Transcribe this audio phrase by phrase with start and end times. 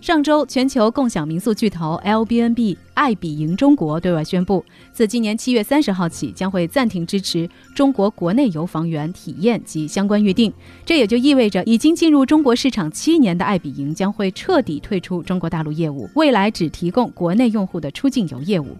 [0.00, 4.64] 上周，全球共享民宿巨头 l b n b 爱彼迎中国对外宣布，
[4.94, 10.50] 自今年七月三十号起，将会暂停支持中国国内游房源体验及相关预订。
[10.86, 18.74] 这也就意味着，已经进入中国市场七年的爱彼迎将会彻底退出中国大陆业务，未来只提供国内用户的出境游业务。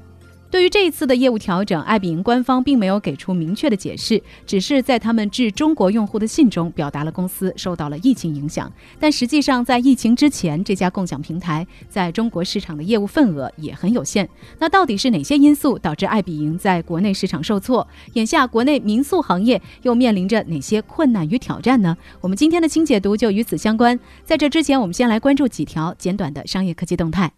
[0.50, 8.70] 对于这一次的业务调整，爱彼迎官方并没有给出明确的解释，只是在他们致中国用户的信中表达了公司受到了疫情影响。
[8.98, 14.28] 但实际上，在疫情之前，这家共享平台在中国市场的业务份额也很有限。
[14.58, 17.86] 那到底是哪些因素导致爱彼迎在国内市场受挫？
[18.14, 21.96] 眼下国内民宿行业又面临着哪些困难与挑战呢？
[22.20, 23.98] 我们今天的清解读就与此相关。
[24.24, 27.30] 在这之前，我们先来关注几条简短的商业科技动态。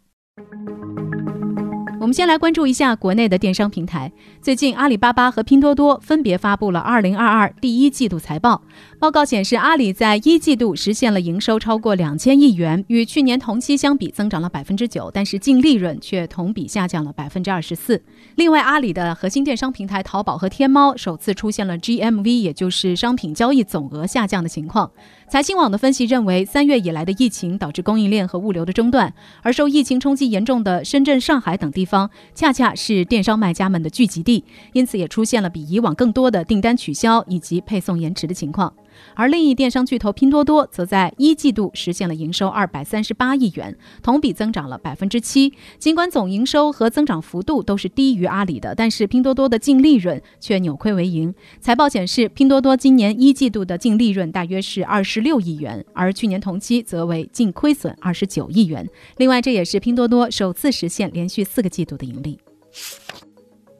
[2.02, 4.10] 我们先来关注一下国内的电商平台。
[4.40, 8.60] 最近，阿里巴巴和拼多多分别发布了2022第一季度财报。
[8.98, 18.02] 报告显示，阿里在一季度实现了营收超过两千亿元，与去年同期相比增长了百分之九，但是净利润却同比下降了百分之二十四。
[18.34, 24.90] 另外，阿里的核心电商平台淘宝和天猫首次出现了 GMV，也就是商品交易总额下降的情况。
[25.32, 34.44] 财新网的分析认为，三月以来的疫情导致供应链和物流的中断，而受疫情冲击严重的深圳、上海等地方，恰恰是电商卖家们的聚集地，
[34.74, 38.70] 因此也出现了比以往更多的订单取消以及配送延迟的情况。
[39.14, 45.52] 而另一电商巨头拼多多，则在一季度实现了营收二百三十八亿元，同比增长了百分之七。
[45.78, 51.34] 尽管总营收和增长幅度都是低于阿里的，但是拼多多的净利润却扭亏为盈。
[51.60, 58.88] 财报显示，拼多多今年一季度的净利润大约是二十六亿元，而去年同期则为净亏损二十九亿元。
[59.16, 62.38] 另外，这也是拼多多首次实现连续四个季度的盈利。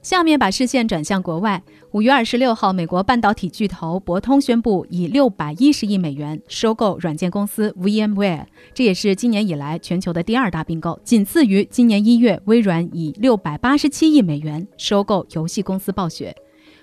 [0.03, 1.63] 下面把视线转向国外。
[1.93, 16.35] 五月二十六号，美国半导体巨头博通宣布以六百一十亿美元收购软件公司 VMware，这也是今年以来全球的第二大并购，仅次于今年一月微软以六百八十七亿美元收购游戏公司暴雪。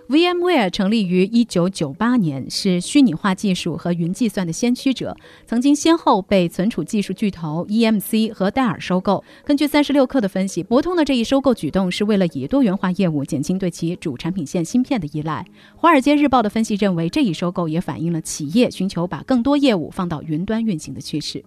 [0.10, 5.16] VMware 成立于一九九八年，是虚拟化技术和云计算的先驱者，
[5.46, 9.24] 曾经先后被存储技术巨头 EMC 和戴尔收购。
[9.46, 15.46] 根据三十六氪的分析，博通的这一收购举动是为了以多元化业务减轻对其主产品线芯片的依赖。
[15.76, 21.46] 华尔街日报的分析认为，这一收购也反映了企业寻求把更多业务放到云端运行的趋势。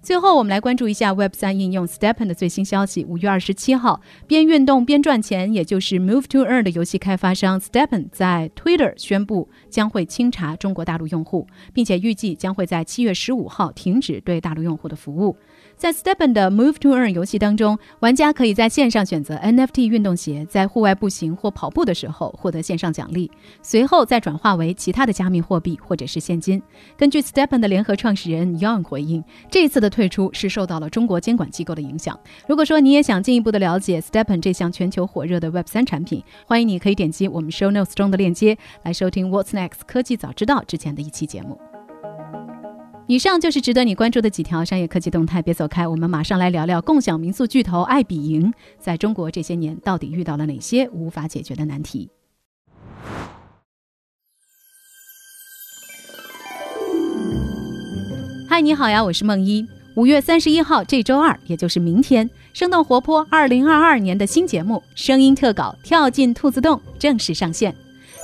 [0.00, 3.04] 最后，我们来关注一下 Web 三应用 Stepen 的最新消息。
[3.04, 15.36] 五月二十七号，边运动边赚钱，也就是 Move to Earn 的游戏开发商 Stepen 在 Twitter 宣布将会清查中国大陆用户，并且预计将会在七月十五号停止对大陆用户的服务。
[15.78, 23.30] 在 Stepen 的 Move to Earn 游戏当中，玩家可以在线上选择 NFT 运动鞋，在户外步行或跑步的时候获得线上奖励，
[23.62, 26.60] 随后再转化为其他的加密货币或者是现金。
[26.96, 32.18] 根据 Stepen 的联合创始人 Young 回应，这次的退出是受到了中国监管机构的影响。
[32.48, 41.77] 如果说你也想进一步的了解 Stepen 这项全球火热的 Web 三产品，欢迎你可以点击我们 Show Notes 中的链接来收听 What's Next 科技早知道之前的一期节目。
[43.08, 52.10] 以上就是值得你关注的几条商业科技动态，别走开，我们马上来聊聊共享民宿巨头爱彼迎在中国这些年到底遇到了哪些无法解决的难题。
[58.46, 59.66] 嗨，你好呀，我是梦一。
[59.96, 67.74] 五月三十一号，这周二，也就是明天，生动活泼二零二二年的新节目《声音特稿》跳进兔子洞正式上线。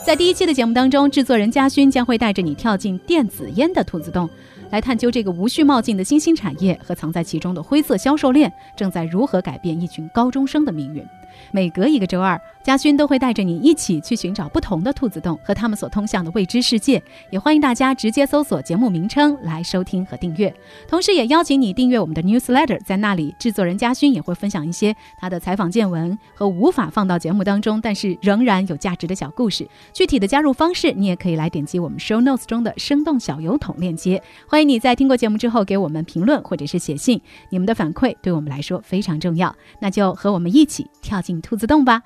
[0.04, 4.28] 在第一期的节目当中，制作人嘉勋将会带着你跳进电子烟的兔子洞。
[4.70, 11.04] 来探究这个无序冒进的新兴产业和藏在其中的灰色销售链正在如何改变一群高中生的命运。
[11.50, 12.40] 每隔一个周二。
[12.64, 17.00] 嘉勋都会带着你一起去寻找不同的兔子洞和他们所通向的未知世界，
[17.30, 20.52] 也欢迎大家直接搜索节目名称来收听和订阅。
[20.88, 29.68] 同时，也邀请你订阅我们的 newsletter，在那里，制作人嘉勋也会分享一些他的采访见闻和无法放到节目当中，但是仍然有价值的小故事。
[29.92, 34.22] 具体的加入方式，你也可以来点击我们 show notes 中的生动小油桶链接。
[34.48, 37.20] 欢迎你在听过节目之后给我们评论或者是写信，
[37.50, 39.54] 你们的反馈对我们来说非常重要。
[39.80, 42.02] 那就和我们一起跳进兔子洞吧。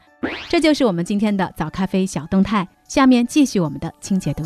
[0.49, 2.67] 这就是我们今天的早咖啡小动态。
[2.89, 4.45] 下面继续我们的清解读。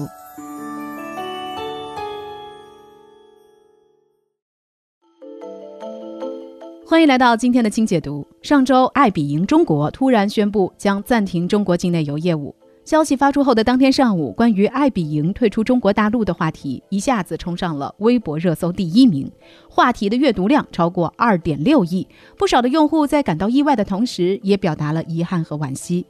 [6.84, 8.26] 欢迎来到今天的清解读。
[8.42, 12.54] 上周，爱彼迎中国突然宣布将暂停中国境内游业务。
[12.84, 19.30] 消息发出后的当天上午，关于爱比营退出中国大陆的话题一下子冲上了微博热搜第一名，
[19.70, 22.06] 话题的阅读量超过二点六亿。
[22.36, 26.04] 不少的用户在感到意外的同时，也表达了遗憾和惋惜。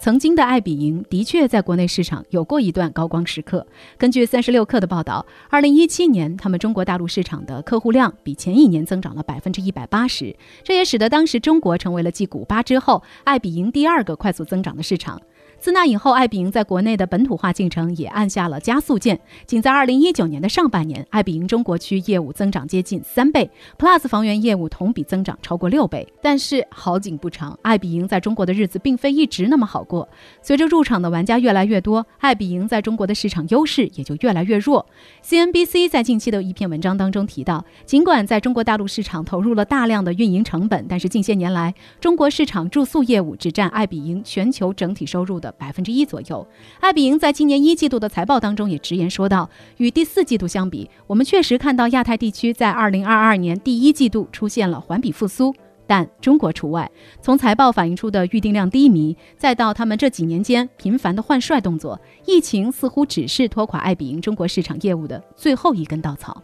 [0.00, 3.64] 曾经的爱比营的确在国内市场有过一段高光时刻。
[3.96, 15.20] 根据三十六氪的报道，二零一七年他们中国大陆市场的客户量比前一年增长了百分之一百八十，这也使得当时中国成为了继古巴之后爱比营第二个快速增长的市场。
[15.60, 19.18] 自那以后，爱彼迎在国内的本土化进程也按下了加速键。
[19.44, 26.06] 仅在二零一九年的上半年，爱彼迎中国区业务增长接近三倍，Plus 房源业务同比增长超过六倍。
[26.22, 30.08] 但是好景不长，爱彼迎在中国的日子并非一直那么好过。
[30.42, 34.86] 随着入场的玩家越来越多，爱彼迎在中国的市场优势也就越来越弱。
[35.24, 45.47] CNBC 在近期的一篇文章当中提到，尽管在中国大陆市场投入了大量的运营成本，但是近些年来，中国市场住宿业务只占爱彼迎全球整体收入的。
[45.52, 46.46] 百分之一左右。
[46.80, 49.48] 爱彼迎在今年一季度的财报当中也直言说道
[49.78, 55.54] ：“与第四季度相比，我们确实看到亚太地区在二零二二年第一季度出现了环比复苏，
[55.86, 56.90] 但中国除外。
[57.20, 66.42] 从财报反映出的预订量低迷，再到他们这几年间频繁的换帅动作，疫情似乎只是拖垮爱彼迎中国市场业务的最后一根稻草。”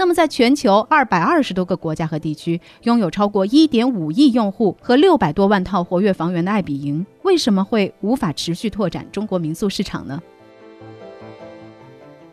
[0.00, 10.18] 那么，在全球二百二十多个国家和地区，拥有超过一点五亿用户和六百多万套活跃房源的爱彼迎，为什么会无法持续拓展中国民宿市场呢？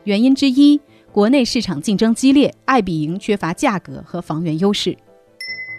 [0.05, 0.79] 原因之一，
[1.11, 4.97] 国内市场竞争激烈，爱彼迎缺乏价格和房源优势。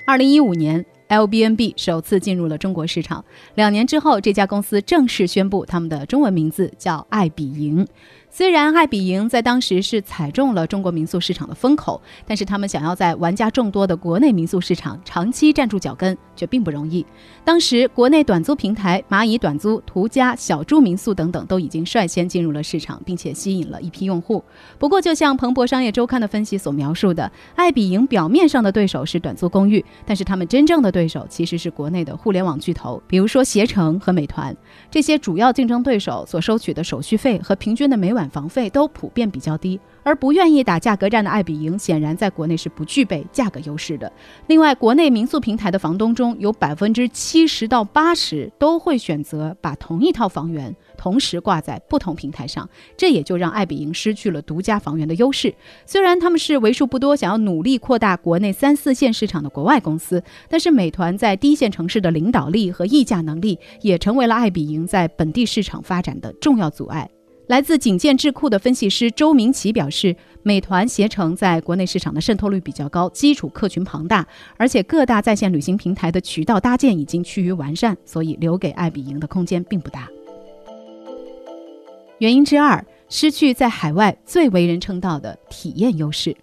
[0.06, 3.25] 二零一五年，LBNB 首次进入了中国市场，
[3.55, 7.87] 两年之后，这家公司正式宣布他们的中文名字叫爱彼迎。
[8.31, 17.05] 虽然爱彼迎在当时是踩中了中国民宿市场的风口，但是他们想要在玩家众多的国内民宿市场长期站住脚跟却并不容易。
[17.43, 24.45] 当时国内短租平台蚂蚁短租、途家、小猪民宿等等都已经率先进入了市场，并且吸引了一批用户。
[24.79, 34.55] 不过，就像彭博商业周刊的分析所描述的，爱彼迎表面上的对手是短租公寓，但是他们真正的对手其实是国内的互联网巨头，比如说携程和美团
[34.91, 38.29] 这些主要竞争对手所收取的手续费和平均的每晚晚。
[38.29, 44.12] 房费都普遍比较低，而不愿意打价格战的爱彼迎显然在国内是不具备价格优势的。
[44.49, 55.55] 另外，国内民宿平台的房东中有百分之七十到八十都会选择把同一套房源同时挂在不同平台上，这也就让爱彼迎失去了独家房源的优势。
[55.87, 67.09] 虽然他们是为数不多想要努力扩大国内三四线市场的国外公司，但是美团在低线城市的领导力和议价能力也成为了爱彼迎在本地市场发展的重要阻碍。
[67.49, 74.27] 来自景建智库的分析师周明奇表示，美团、携程在国内市场的渗透率比较高，基础客群庞大，
[74.59, 80.06] 而且各大在线旅行平台的渠道搭建已经趋于完善，所以留给爱彼迎的空间并不大。
[82.19, 86.37] 原因之二，失去在海外最为人称道的体验优势。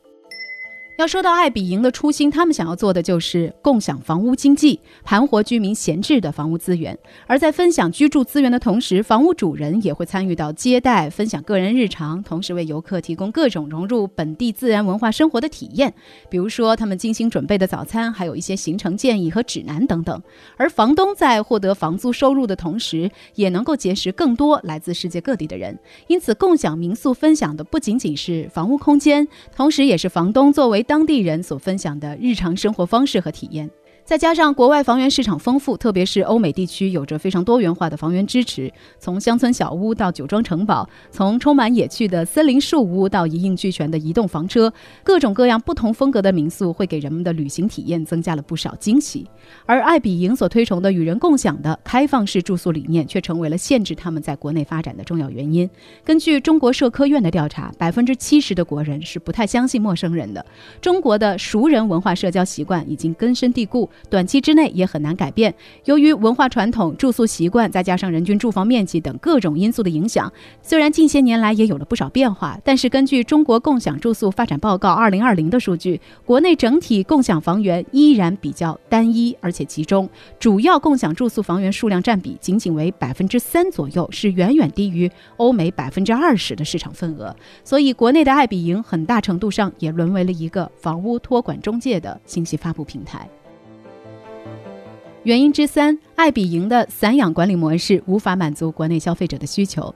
[0.98, 6.98] 要说到爱彼迎的初心，他们想要做的就是共享房屋经济，盘活居民闲置的房屋资源。
[7.28, 15.94] 而在分享居住资源的同时，房屋主人也会参与到接待、分享个人日常，同时为游客提供各种融入本地自然文化生活的体验，
[16.30, 20.22] 比如说他们精心准备的早餐，还有一些行程建议和指南等等。
[20.56, 25.78] 而房东在获得房租收入的同时，也能够结识更多来自世界各地的人。
[26.08, 33.70] 因此，共享民宿分享的不仅仅是房屋空间，同时也是房东作为当地人所分享的日常生活方式和体验。
[34.06, 44.72] 再加上国外房源市场丰富，特别是欧美地区有着非常多元化的房源支持，从乡村小屋到酒庄城堡，从充满野趣的森林树屋到一应俱全的移动房车，
[45.04, 49.28] 各种各样不同风格的民宿会给人们的旅行体验增加了不少惊喜。
[49.66, 55.68] 而爱彼迎所推崇的与人共享的开放式住宿理念，却成为了限制他们在国内发展的重要原因。
[56.04, 60.46] 根据中国社科院的调查，百分之七十的国人是不太相信陌生人的。
[60.80, 63.90] 中国的熟人文化社交习惯已经根深蒂固。
[64.10, 65.54] 短期之内也很难改变。
[65.86, 80.10] 由于文化传统、住宿习惯，再加上人均住房面积等各种因素的影响，虽然近些年来也有了不少变化，但是根据《中国共享住宿发展报告（二零二零）》的数据，国内整体共享房源依然比较单一而且集中，
[80.40, 87.36] 主要共享住宿房源数量占比仅仅为百分之三左右，是远远低于欧美百分之二十的市场份额。
[87.64, 93.30] 所以，国内的爱彼迎很大程度上也沦为了一个房屋托管中介的信息发布平台。
[95.26, 99.94] 原因之三，爱彼迎的散养管理模式无法满足国内消费者的需求。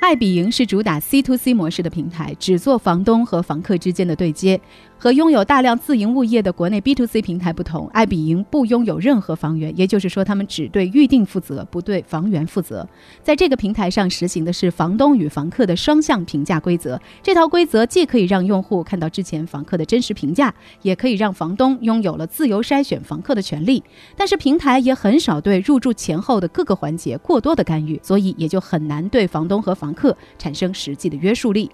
[0.00, 4.60] 爱彼迎是主打 C to C 模式的平台，只做房东和房客之间的对接。
[4.98, 12.86] 和拥有大量自营物业的国内 B to C 平台不同，爱彼迎不拥有任何房源，也就是说，他们只对预订负责，不对房源负责。
[13.22, 17.00] 在这个平台上实行的是房东与房客的双向评价规则。
[17.22, 20.52] 这套规则既可以让用户看到之前房客的真实评价，
[20.82, 23.80] 也可以让房东拥有了自由筛选房客的权利。
[24.16, 31.70] 但是平台也很少对入住前后的各个环节过多的干预，所以也就很难对房东和房客产生实际的约束力。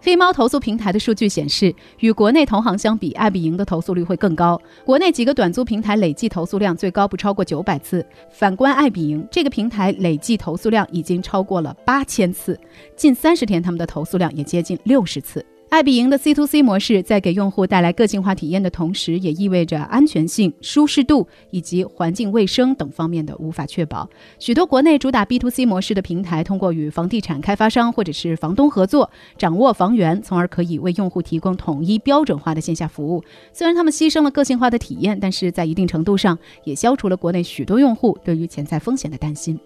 [0.00, 4.60] 黑猫投诉平台的数据显示，与国内同行相比，爱彼迎的投诉率会更高。
[4.84, 12.58] 国内几个短租平台累计投诉量最高不超过九百次，反观爱彼迎这个平台累计投诉量已经超过了八千次，
[12.96, 15.44] 近三十天他们的投诉量也接近六十次。
[15.70, 24.08] 爱彼迎的 C to C 模式在给用户带来个性化体验的同时，也意味着安全性、舒适度以及环境卫生等方面的无法确保。
[24.38, 33.22] 许多国内主打 B to C 模式的平台，通过与房地产开发商或者是房东合作，掌握房源，从而可以为用户提供统一标准化的线下服务。
[33.52, 39.60] 虽然他们牺牲了个性化的体验，但是在一定程度上也消除了国内许多用户对于潜在风险的担心。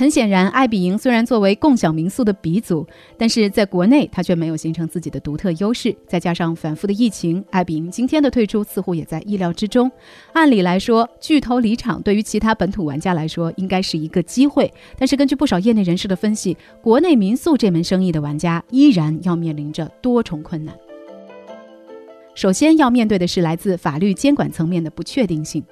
[0.00, 2.86] 很显然，爱彼迎虽然作为共享民宿的鼻祖，
[3.18, 5.94] 但是在国内它却没有形成自己的独特优势。
[6.06, 9.92] 再加上反复的疫情，爱彼迎今天的退出似乎也在意料之中。
[10.32, 20.74] 按理来说，巨头离场对于其他本土玩家来说应该是一个机会，但是根据不少业内人士的分析，国内民宿这门生意的玩家依然要面临着多重困难。
[22.34, 25.62] 首先要面对的是来自法律监管层面的不确定性。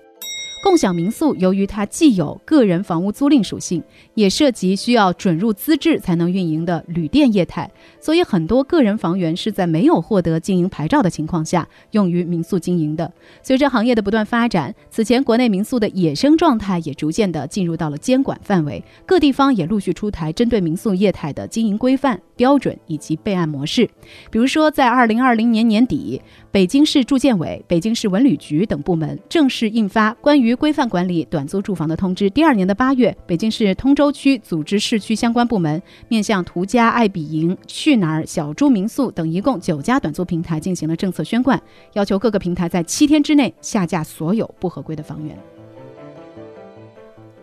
[0.61, 3.83] 共享民宿由于它既有个人房屋租赁属性，
[4.15, 13.11] 也涉及需要准入资质才能运营的旅店业态，所以很多个人房源是在没有获得经营牌照的情况下用于民宿经营的。
[13.43, 23.89] 随着行业的不断发展，此前国内民宿的野生状态也逐渐的进入到了监管范围，各地方也陆续出台针对民宿业态的经营规范标准以及备案模式。
[24.31, 41.61] 比如说，在二零二零年年底，北京市住建委、北京市文旅局等部门正式印发关于于规范管理短租住房的通知，第二年的八月，北京市通州区组织市区相关部门面向途家、爱彼迎、去哪儿、小猪民宿等一共九家短租平台进行了政策宣贯，
[41.93, 45.39] 要求各个平台在七天之内下架所有不合规的房源。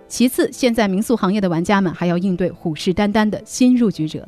[0.07, 4.27] 其次，现在民宿行业的玩家们还要应对虎视眈眈的新入局者。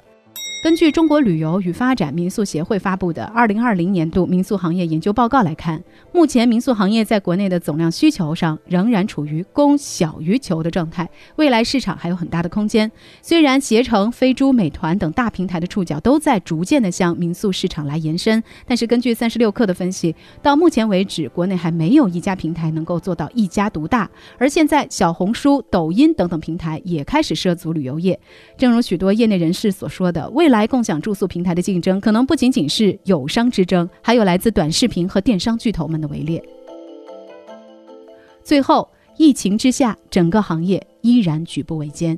[0.64, 12.92] 根据中国旅游与发展民宿协会发布的二零二零年度民宿行业研究报告来看，目前民宿行业在国内的总量需求上仍然处于供小于求的状态，未来市场还有很大的空间。
[13.22, 24.10] 虽然携程、飞猪、美团等大平台的触角都在逐渐的向民宿市场来延伸，但是根据三十六氪的分析，到目前为止，国内还没有一家平台能够做到一家独大。
[24.40, 28.20] 而现在，小红书、抖音等等平台也开始涉足旅游业。
[28.58, 36.42] 正如许多业内人士所说的，未来共享住宿平台的竞争可能不仅仅是友商之争，还有来自短视频和电商巨头们的围猎。
[38.46, 42.18] 最后，疫情之下，整个行业依然举步维艰。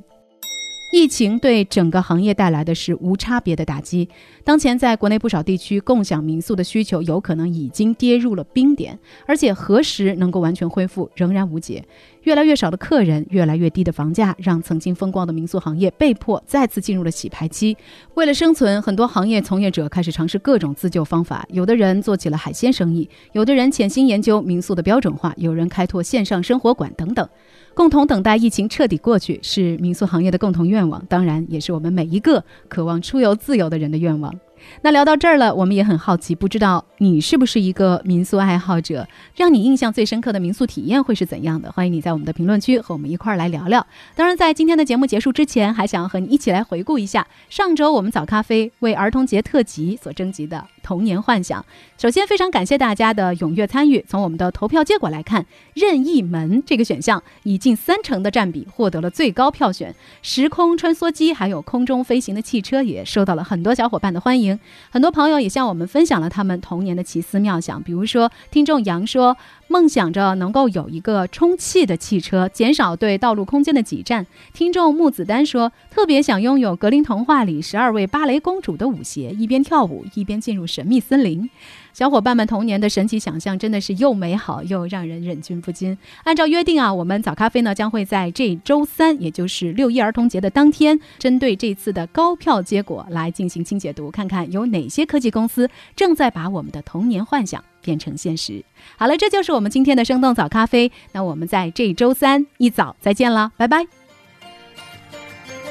[0.91, 4.07] 疫情对整个行业带来的是无差别的打击。
[4.43, 11.83] 当前，在国内不少地区，共享民宿的需求有可能已经跌入了冰点，而且何时能够完全恢复仍然无解。
[12.23, 17.75] 越来越少的客人，越来越低的房价，让曾经风光的民宿行业被迫再次进入了洗牌期。
[18.15, 21.45] 为了生存，很多行业从业者开始尝试各种自救方法。
[21.49, 27.27] 有的人做起了海鲜生意，有的人潜心研究民宿的标准化，有人开拓线上生活馆等等。
[27.73, 34.33] 共同等待疫情彻底过去，是民宿行业的共同愿望，当然也是我们每一个渴望出游自由的人的愿望。
[34.81, 39.07] 那聊到这儿了，我们也很好奇，不知道你是不是一个民宿爱好者？
[39.35, 41.71] 让你印象最深刻的民宿体验会是怎样的？
[41.71, 43.85] 欢迎你在我们的评论区和我们一块儿来聊聊。
[44.15, 51.63] 当然，在今天的节目结束之前，还想要和你一起来回顾一下上周我们早咖啡为儿童节特辑所征集的童年幻想。
[52.00, 54.03] 首先，非常感谢大家的踊跃参与。
[54.08, 59.93] 从我们的投票结果来看，任意门这个选项以近三成的占比获得了最高票选。
[60.24, 64.60] 时空穿梭机还有空中飞行的汽车也受到了很多小伙伴的欢迎。
[64.89, 74.25] 很多朋友也向我们分享了他们童年的奇思妙想，比如说，听众杨说，梦想着能够有一个充气的汽车，减少对道路空间的挤占。
[74.53, 81.50] 听众木子丹说，特别想拥有格林童话里十二位芭蕾公主的舞鞋，一边跳舞一边进入神秘森林。
[81.91, 85.98] 小伙伴们童年的神奇想象真的是又美好又让人忍俊不禁。
[86.24, 98.63] 按照约定啊，我们早咖啡呢将会在这周三，也就是六一儿童节的当天，针对这次的高票结果来进行清解读，看看有哪些科技公司正在把我们的童年幻想变成现实。
[98.95, 100.89] 好了，这就是我们今天的生动早咖啡。
[101.12, 103.86] 那我们在这周三一早再见了，拜拜。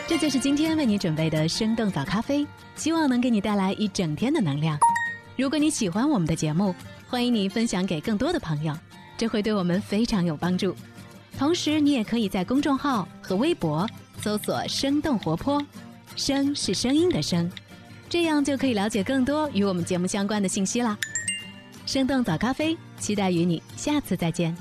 [0.06, 4.78] 这就是今天为你准备的生动早咖啡，希望能给你带来一整天的能量。
[5.38, 6.74] 如果你喜欢我们的节目，
[7.06, 8.76] 欢迎你分享给更多的朋友，
[9.16, 10.74] 这会对我们非常有帮助。
[11.38, 13.88] 同时，你也可以在公众号和微博
[14.20, 15.64] 搜索“生动活泼
[16.16, 17.48] ”，“声”是声音的“声”，
[18.10, 20.98] 这样就可以了解更多与我们节目相关的信息啦。
[21.86, 24.52] 生动早咖啡，期待与你下次再见。